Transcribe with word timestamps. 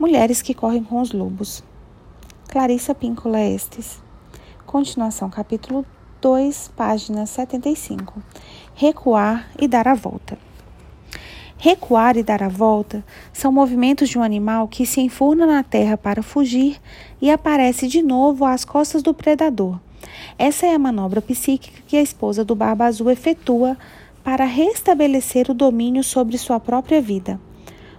Mulheres 0.00 0.40
que 0.40 0.54
correm 0.54 0.82
com 0.82 0.98
os 0.98 1.12
lobos. 1.12 1.62
Clarissa 2.48 2.94
Píncola 2.94 3.38
Estes. 3.38 4.02
Continuação, 4.64 5.28
capítulo 5.28 5.84
2, 6.22 6.70
página 6.74 7.26
75. 7.26 8.22
Recuar 8.74 9.50
e 9.60 9.68
dar 9.68 9.86
a 9.86 9.92
volta. 9.92 10.38
Recuar 11.58 12.16
e 12.16 12.22
dar 12.22 12.42
a 12.42 12.48
volta 12.48 13.04
são 13.30 13.52
movimentos 13.52 14.08
de 14.08 14.18
um 14.18 14.22
animal 14.22 14.68
que 14.68 14.86
se 14.86 15.02
enfurna 15.02 15.44
na 15.44 15.62
terra 15.62 15.98
para 15.98 16.22
fugir 16.22 16.80
e 17.20 17.30
aparece 17.30 17.86
de 17.86 18.00
novo 18.00 18.46
às 18.46 18.64
costas 18.64 19.02
do 19.02 19.12
predador. 19.12 19.78
Essa 20.38 20.64
é 20.64 20.74
a 20.74 20.78
manobra 20.78 21.20
psíquica 21.20 21.82
que 21.86 21.98
a 21.98 22.02
esposa 22.02 22.42
do 22.42 22.54
Barba 22.54 22.86
Azul 22.86 23.10
efetua 23.10 23.76
para 24.24 24.46
restabelecer 24.46 25.50
o 25.50 25.54
domínio 25.54 26.02
sobre 26.02 26.38
sua 26.38 26.58
própria 26.58 27.02
vida. 27.02 27.38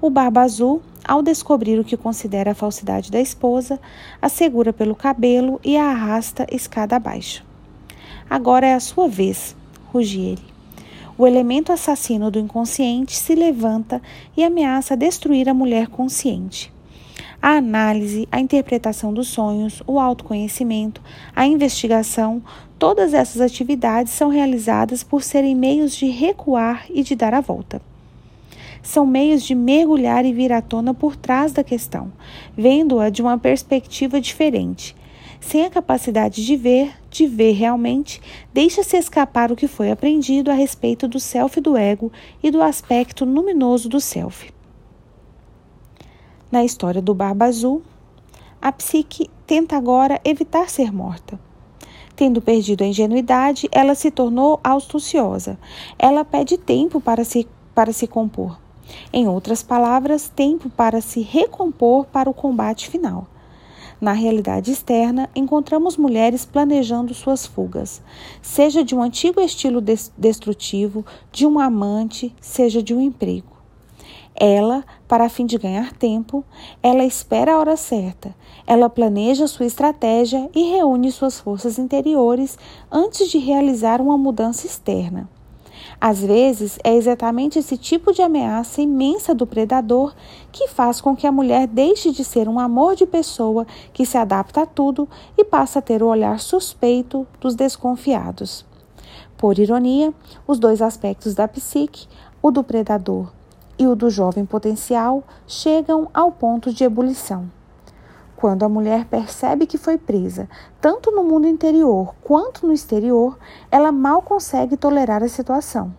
O 0.00 0.10
Barba 0.10 0.42
Azul, 0.42 0.82
ao 1.04 1.22
descobrir 1.22 1.78
o 1.78 1.84
que 1.84 1.96
considera 1.96 2.52
a 2.52 2.54
falsidade 2.54 3.10
da 3.10 3.20
esposa, 3.20 3.78
a 4.20 4.28
segura 4.28 4.72
pelo 4.72 4.94
cabelo 4.94 5.60
e 5.62 5.76
a 5.76 5.84
arrasta 5.84 6.46
escada 6.50 6.96
abaixo. 6.96 7.44
Agora 8.28 8.66
é 8.66 8.74
a 8.74 8.80
sua 8.80 9.06
vez, 9.06 9.54
ruge 9.92 10.20
ele. 10.20 10.54
O 11.16 11.26
elemento 11.26 11.70
assassino 11.70 12.30
do 12.30 12.40
inconsciente 12.40 13.14
se 13.14 13.34
levanta 13.34 14.02
e 14.36 14.42
ameaça 14.42 14.96
destruir 14.96 15.48
a 15.48 15.54
mulher 15.54 15.86
consciente. 15.86 16.72
A 17.40 17.58
análise, 17.58 18.26
a 18.32 18.40
interpretação 18.40 19.12
dos 19.12 19.28
sonhos, 19.28 19.82
o 19.86 20.00
autoconhecimento, 20.00 21.00
a 21.36 21.46
investigação, 21.46 22.42
todas 22.78 23.14
essas 23.14 23.40
atividades 23.40 24.12
são 24.12 24.30
realizadas 24.30 25.02
por 25.02 25.22
serem 25.22 25.54
meios 25.54 25.94
de 25.94 26.06
recuar 26.06 26.86
e 26.88 27.02
de 27.02 27.14
dar 27.14 27.34
a 27.34 27.40
volta. 27.40 27.80
São 28.84 29.04
meios 29.04 29.42
de 29.42 29.56
mergulhar 29.56 30.24
e 30.24 30.32
vir 30.32 30.52
à 30.52 30.62
tona 30.62 30.94
por 30.94 31.16
trás 31.16 31.50
da 31.50 31.64
questão, 31.64 32.12
vendo-a 32.56 33.10
de 33.10 33.20
uma 33.20 33.36
perspectiva 33.36 34.20
diferente 34.20 34.94
sem 35.44 35.62
a 35.66 35.70
capacidade 35.70 36.44
de 36.44 36.56
ver, 36.56 36.94
de 37.10 37.26
ver 37.26 37.52
realmente, 37.52 38.20
deixa-se 38.52 38.96
escapar 38.96 39.52
o 39.52 39.56
que 39.56 39.68
foi 39.68 39.90
aprendido 39.90 40.50
a 40.50 40.54
respeito 40.54 41.06
do 41.06 41.20
self 41.20 41.60
do 41.60 41.76
ego 41.76 42.10
e 42.42 42.50
do 42.50 42.62
aspecto 42.62 43.26
luminoso 43.26 43.86
do 43.86 44.00
self. 44.00 44.50
Na 46.50 46.64
história 46.64 47.02
do 47.02 47.14
Barba 47.14 47.44
Azul, 47.44 47.82
a 48.60 48.72
psique 48.72 49.28
tenta 49.46 49.76
agora 49.76 50.18
evitar 50.24 50.70
ser 50.70 50.90
morta. 50.90 51.38
Tendo 52.16 52.40
perdido 52.40 52.82
a 52.82 52.86
ingenuidade, 52.86 53.68
ela 53.70 53.94
se 53.94 54.10
tornou 54.10 54.58
astuciosa. 54.64 55.58
Ela 55.98 56.24
pede 56.24 56.56
tempo 56.56 57.02
para 57.02 57.22
se, 57.22 57.46
para 57.74 57.92
se 57.92 58.06
compor. 58.06 58.63
Em 59.12 59.28
outras 59.28 59.62
palavras, 59.62 60.28
tempo 60.28 60.68
para 60.70 61.00
se 61.00 61.20
recompor 61.20 62.06
para 62.06 62.28
o 62.28 62.34
combate 62.34 62.88
final. 62.88 63.26
Na 64.00 64.12
realidade 64.12 64.70
externa, 64.70 65.30
encontramos 65.34 65.96
mulheres 65.96 66.44
planejando 66.44 67.14
suas 67.14 67.46
fugas, 67.46 68.02
seja 68.42 68.84
de 68.84 68.94
um 68.94 69.02
antigo 69.02 69.40
estilo 69.40 69.80
destrutivo, 70.18 71.06
de 71.32 71.46
um 71.46 71.58
amante, 71.58 72.34
seja 72.40 72.82
de 72.82 72.92
um 72.92 73.00
emprego. 73.00 73.54
Ela, 74.34 74.84
para 75.06 75.28
fim 75.28 75.46
de 75.46 75.56
ganhar 75.56 75.92
tempo, 75.92 76.44
ela 76.82 77.04
espera 77.04 77.54
a 77.54 77.58
hora 77.58 77.76
certa, 77.76 78.34
ela 78.66 78.90
planeja 78.90 79.46
sua 79.46 79.64
estratégia 79.64 80.50
e 80.52 80.72
reúne 80.72 81.12
suas 81.12 81.38
forças 81.38 81.78
interiores 81.78 82.58
antes 82.90 83.30
de 83.30 83.38
realizar 83.38 84.00
uma 84.00 84.18
mudança 84.18 84.66
externa. 84.66 85.28
Às 86.00 86.20
vezes, 86.20 86.78
é 86.84 86.94
exatamente 86.94 87.58
esse 87.58 87.76
tipo 87.76 88.12
de 88.12 88.22
ameaça 88.22 88.82
imensa 88.82 89.34
do 89.34 89.46
predador 89.46 90.14
que 90.52 90.68
faz 90.68 91.00
com 91.00 91.16
que 91.16 91.26
a 91.26 91.32
mulher 91.32 91.66
deixe 91.66 92.10
de 92.10 92.24
ser 92.24 92.48
um 92.48 92.58
amor 92.58 92.94
de 92.94 93.06
pessoa 93.06 93.66
que 93.92 94.04
se 94.04 94.16
adapta 94.18 94.62
a 94.62 94.66
tudo 94.66 95.08
e 95.36 95.44
passa 95.44 95.78
a 95.78 95.82
ter 95.82 96.02
o 96.02 96.08
olhar 96.08 96.40
suspeito 96.40 97.26
dos 97.40 97.54
desconfiados. 97.54 98.64
Por 99.36 99.58
ironia, 99.58 100.12
os 100.46 100.58
dois 100.58 100.80
aspectos 100.80 101.34
da 101.34 101.48
psique, 101.48 102.06
o 102.42 102.50
do 102.50 102.62
predador 102.62 103.32
e 103.78 103.86
o 103.86 103.94
do 103.94 104.08
jovem 104.08 104.44
potencial, 104.44 105.24
chegam 105.46 106.08
ao 106.14 106.30
ponto 106.30 106.72
de 106.72 106.84
ebulição. 106.84 107.50
Quando 108.44 108.62
a 108.62 108.68
mulher 108.68 109.06
percebe 109.06 109.66
que 109.66 109.78
foi 109.78 109.96
presa, 109.96 110.50
tanto 110.78 111.10
no 111.10 111.24
mundo 111.24 111.48
interior 111.48 112.14
quanto 112.22 112.66
no 112.66 112.74
exterior, 112.74 113.38
ela 113.70 113.90
mal 113.90 114.20
consegue 114.20 114.76
tolerar 114.76 115.22
a 115.22 115.28
situação. 115.30 115.94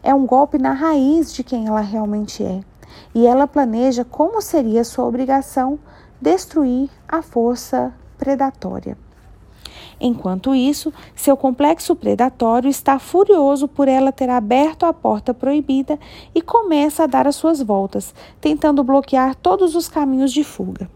É 0.00 0.14
um 0.14 0.24
golpe 0.24 0.56
na 0.56 0.72
raiz 0.72 1.34
de 1.34 1.42
quem 1.42 1.66
ela 1.66 1.80
realmente 1.80 2.44
é, 2.44 2.60
e 3.12 3.26
ela 3.26 3.48
planeja 3.48 4.04
como 4.04 4.40
seria 4.40 4.84
sua 4.84 5.04
obrigação 5.04 5.80
destruir 6.20 6.88
a 7.08 7.22
força 7.22 7.92
predatória. 8.16 8.96
Enquanto 10.00 10.54
isso, 10.54 10.92
seu 11.16 11.36
complexo 11.36 11.96
predatório 11.96 12.70
está 12.70 13.00
furioso 13.00 13.66
por 13.66 13.88
ela 13.88 14.12
ter 14.12 14.30
aberto 14.30 14.86
a 14.86 14.92
porta 14.92 15.34
proibida 15.34 15.98
e 16.32 16.40
começa 16.40 17.02
a 17.02 17.08
dar 17.08 17.26
as 17.26 17.34
suas 17.34 17.60
voltas, 17.60 18.14
tentando 18.40 18.84
bloquear 18.84 19.34
todos 19.34 19.74
os 19.74 19.88
caminhos 19.88 20.32
de 20.32 20.44
fuga. 20.44 20.88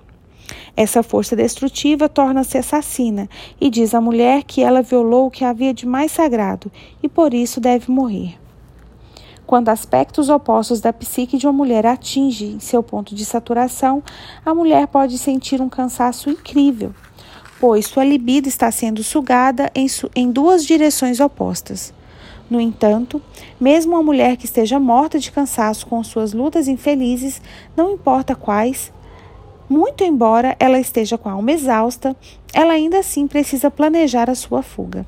Essa 0.77 1.03
força 1.03 1.37
destrutiva 1.37 2.09
torna-se 2.09 2.59
assassina 2.59 3.29
e 3.61 3.71
diz 3.71 3.95
à 3.95 4.01
mulher 4.01 4.43
que 4.43 4.61
ela 4.61 4.83
violou 4.83 5.27
o 5.27 5.31
que 5.31 5.45
havia 5.45 5.73
de 5.73 5.87
mais 5.87 6.11
sagrado 6.11 6.71
e 7.03 7.09
por 7.09 7.33
isso 7.33 7.61
deve 7.61 7.91
morrer. 7.91 8.37
Quando 9.47 9.69
aspectos 9.69 10.29
opostos 10.29 10.81
da 10.81 10.93
psique 10.93 11.37
de 11.37 11.47
uma 11.47 11.53
mulher 11.53 11.87
atingem 11.87 12.59
seu 12.59 12.83
ponto 12.83 13.15
de 13.15 13.25
saturação, 13.25 14.03
a 14.45 14.55
mulher 14.55 14.87
pode 14.89 15.19
sentir 15.19 15.61
um 15.61 15.69
cansaço 15.69 16.31
incrível, 16.31 16.95
pois 17.61 17.87
sua 17.87 18.05
libido 18.05 18.49
está 18.49 18.71
sendo 18.71 19.05
sugada 19.05 19.71
em, 19.75 19.87
su 19.87 20.11
em 20.15 20.31
duas 20.31 20.65
direções 20.65 21.21
opostas. 21.21 21.93
No 22.49 22.61
entanto, 22.61 23.23
mesmo 23.61 23.93
uma 23.93 24.03
mulher 24.03 24.37
que 24.37 24.45
esteja 24.47 24.81
morta 24.81 25.19
de 25.19 25.31
cansaço 25.31 25.87
com 25.87 26.03
suas 26.03 26.33
lutas 26.33 26.67
infelizes, 26.67 27.41
não 27.77 27.93
importa 27.93 28.35
quais, 28.35 28.93
muito 29.75 30.05
embora 30.05 30.55
ela 30.61 30.79
esteja 30.79 31.19
com 31.19 31.29
a 31.29 31.33
alma 31.33 31.51
exausta, 31.51 32.15
ela 32.53 32.75
ainda 32.75 33.01
assim 33.01 33.27
precisa 33.27 33.73
planejar 33.73 34.31
a 34.31 34.35
sua 34.37 34.63
fuga. 34.63 35.05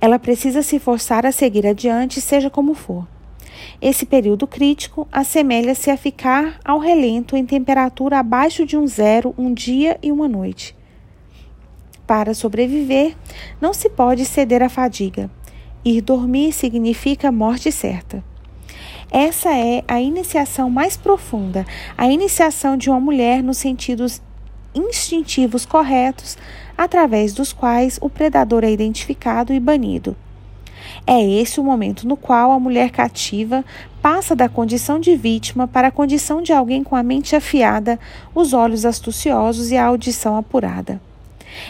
Ela 0.00 0.18
precisa 0.18 0.62
se 0.62 0.78
forçar 0.78 1.26
a 1.26 1.30
seguir 1.30 1.66
adiante, 1.66 2.22
seja 2.22 2.48
como 2.48 2.72
for. 2.72 3.06
Esse 3.82 4.06
período 4.06 4.46
crítico 4.46 5.06
assemelha-se 5.12 5.90
a 5.90 5.96
ficar 5.98 6.58
ao 6.64 6.78
relento 6.78 7.36
em 7.36 7.44
temperatura 7.44 8.18
abaixo 8.18 8.64
de 8.64 8.78
um 8.78 8.86
zero 8.86 9.34
um 9.36 9.52
dia 9.52 9.98
e 10.02 10.10
uma 10.10 10.26
noite. 10.26 10.74
Para 12.06 12.32
sobreviver, 12.32 13.14
não 13.60 13.74
se 13.74 13.90
pode 13.90 14.24
ceder 14.24 14.62
à 14.62 14.70
fadiga. 14.70 15.30
Ir 15.84 16.00
dormir 16.00 16.50
significa 16.52 17.30
morte 17.30 17.70
certa. 17.70 18.24
Essa 19.10 19.56
é 19.56 19.84
a 19.86 20.00
iniciação 20.00 20.68
mais 20.68 20.96
profunda, 20.96 21.64
a 21.96 22.08
iniciação 22.08 22.76
de 22.76 22.90
uma 22.90 23.00
mulher 23.00 23.42
nos 23.42 23.58
sentidos 23.58 24.20
instintivos 24.74 25.64
corretos, 25.64 26.36
através 26.76 27.32
dos 27.32 27.52
quais 27.52 27.98
o 28.02 28.10
predador 28.10 28.64
é 28.64 28.70
identificado 28.70 29.52
e 29.52 29.60
banido. 29.60 30.16
É 31.06 31.20
esse 31.24 31.60
o 31.60 31.64
momento 31.64 32.06
no 32.06 32.16
qual 32.16 32.50
a 32.52 32.60
mulher 32.60 32.90
cativa 32.90 33.64
passa 34.02 34.36
da 34.36 34.48
condição 34.48 34.98
de 34.98 35.16
vítima 35.16 35.66
para 35.66 35.88
a 35.88 35.92
condição 35.92 36.42
de 36.42 36.52
alguém 36.52 36.82
com 36.82 36.96
a 36.96 37.02
mente 37.02 37.34
afiada, 37.34 37.98
os 38.34 38.52
olhos 38.52 38.84
astuciosos 38.84 39.70
e 39.70 39.76
a 39.76 39.86
audição 39.86 40.36
apurada. 40.36 41.00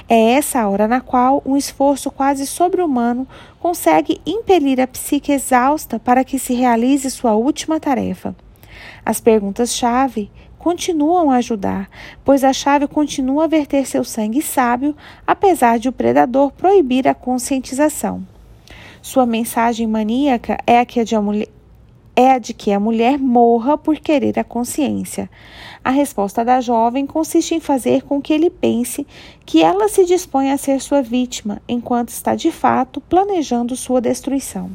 É 0.09 0.33
essa 0.33 0.67
hora 0.69 0.87
na 0.87 1.01
qual 1.01 1.43
um 1.45 1.57
esforço 1.57 2.11
quase 2.11 2.47
sobre-humano 2.47 3.27
consegue 3.61 4.21
impelir 4.27 4.81
a 4.81 4.87
psique 4.87 5.33
exausta 5.33 5.99
para 5.99 6.25
que 6.25 6.39
se 6.39 6.55
realize 6.55 7.11
sua 7.11 7.35
última 7.35 7.81
tarefa. 7.81 8.35
As 9.05 9.21
perguntas-chave 9.21 10.31
continuam 10.59 11.31
a 11.31 11.37
ajudar, 11.37 11.89
pois 12.25 12.43
a 12.43 12.53
chave 12.53 12.89
continua 12.89 13.45
a 13.45 13.47
verter 13.49 13.87
seu 13.87 14.03
sangue 14.03 14.43
sábio, 14.43 14.97
apesar 15.27 15.79
de 15.79 15.89
o 15.89 15.93
predador 15.93 16.51
proibir 16.51 17.07
a 17.07 17.15
conscientização. 17.15 18.27
Sua 19.01 19.25
mensagem 19.25 19.87
maníaca 19.87 20.59
é 20.67 20.81
a 20.81 20.85
que 20.85 20.99
a 20.99 21.05
de, 21.05 21.15
é 22.17 22.33
a 22.33 22.39
de 22.39 22.55
que 22.55 22.73
a 22.73 22.81
mulher 22.81 23.19
morra 23.19 23.77
por 23.77 23.99
querer 23.99 24.39
a 24.39 24.45
consciência. 24.45 25.31
A 25.85 25.91
resposta 25.91 26.43
da 26.43 26.63
jovem 26.63 27.07
consiste 27.07 27.55
em 27.55 27.61
fazer 27.61 28.03
com 28.03 28.23
que 28.23 28.33
ele 28.33 28.49
pense 28.49 29.07
que 29.45 29.63
ela 29.63 29.87
se 29.87 30.07
dispõe 30.07 30.51
a 30.51 30.57
ser 30.57 30.81
sua 30.81 31.03
vítima, 31.03 31.61
enquanto 31.69 32.09
está 32.09 32.35
de 32.35 32.51
fato 32.51 33.03
planejando 33.03 33.77
sua 33.77 34.01
destruição. 34.01 34.71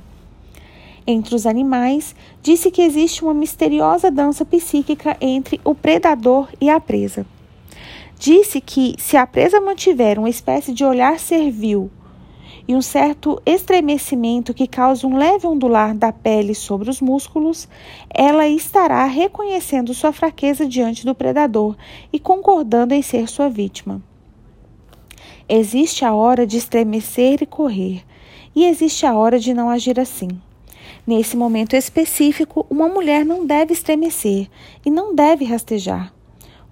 Entre 1.06 1.34
os 1.34 1.48
animais, 1.48 2.16
disse 2.44 2.70
que 2.70 2.84
existe 2.84 3.24
uma 3.24 3.34
misteriosa 3.34 4.12
dança 4.12 4.46
psíquica 4.46 5.18
entre 5.20 5.60
o 5.64 5.74
predador 5.74 6.48
e 6.62 6.70
a 6.70 6.80
presa. 6.80 7.26
Disse 8.20 8.62
que, 8.62 8.94
se 9.00 9.18
a 9.18 9.26
presa 9.26 9.60
mantiver 9.60 10.20
uma 10.20 10.30
espécie 10.30 10.72
de 10.72 10.86
olhar 10.86 11.20
servil 11.20 11.90
e 12.68 12.76
um 12.76 12.82
certo 12.82 13.42
estremecimento 13.46 14.54
que 14.54 14.68
causa 14.68 15.08
um 15.08 15.18
leve 15.18 15.48
ondular 15.48 15.96
da 15.96 16.12
pele 16.12 16.54
sobre 16.54 16.90
os 16.90 17.02
músculos, 17.02 17.68
ela 18.10 18.48
estará 18.48 19.04
reconhecendo 19.06 19.94
sua 19.94 20.12
fraqueza 20.12 20.66
diante 20.66 21.06
do 21.06 21.16
predador 21.16 21.76
e 22.12 22.20
concordando 22.20 22.94
em 22.94 23.02
ser 23.02 23.28
sua 23.28 23.50
vítima. 23.50 24.02
Existe 25.48 26.06
a 26.06 26.14
hora 26.14 26.48
de 26.48 26.58
estremecer 26.58 27.42
e 27.42 27.46
correr, 27.46 28.04
e 28.56 28.66
existe 28.66 29.06
a 29.06 29.16
hora 29.16 29.40
de 29.40 29.54
não 29.54 29.70
agir 29.70 30.00
assim. 30.00 30.30
Nesse 31.06 31.36
momento 31.36 31.76
específico, 31.76 32.66
uma 32.70 32.88
mulher 32.88 33.26
não 33.26 33.46
deve 33.46 33.74
estremecer 33.74 34.48
e 34.86 34.92
não 34.92 35.16
deve 35.16 35.46
rastejar. 35.46 36.14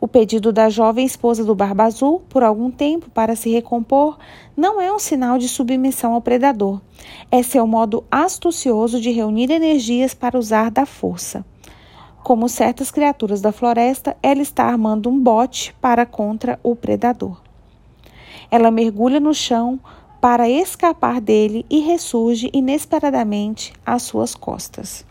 O 0.01 0.07
pedido 0.07 0.53
da 0.53 0.69
jovem 0.69 1.05
esposa 1.05 1.43
do 1.43 1.53
Barba 1.53 1.83
Azul, 1.83 2.21
por 2.29 2.41
algum 2.41 2.71
tempo 2.71 3.09
para 3.09 3.35
se 3.35 3.49
recompor, 3.49 4.17
não 4.55 4.79
é 4.79 4.93
um 4.93 4.99
sinal 4.99 5.37
de 5.37 5.49
submissão 5.49 6.13
ao 6.13 6.21
predador. 6.21 6.79
É 7.29 7.43
seu 7.43 7.67
modo 7.67 8.05
astucioso 8.09 9.01
de 9.01 9.11
reunir 9.11 9.51
energias 9.51 10.13
para 10.13 10.39
usar 10.39 10.71
da 10.71 10.85
força. 10.85 11.45
Como 12.23 12.47
certas 12.47 12.91
criaturas 12.91 13.41
da 13.41 13.51
floresta, 13.51 14.15
ela 14.23 14.41
está 14.41 14.63
armando 14.65 15.09
um 15.09 15.19
bote 15.19 15.75
para 15.81 16.05
contra 16.05 16.57
o 16.63 16.75
predador. 16.77 17.41
Ela 18.49 18.71
mergulha 18.71 19.19
no 19.19 19.33
chão 19.33 19.79
para 20.21 20.49
escapar 20.49 21.19
dele 21.19 21.65
e 21.69 21.79
ressurge 21.79 22.49
inesperadamente 22.53 23.73
às 23.85 24.03
suas 24.03 24.33
costas. 24.33 25.08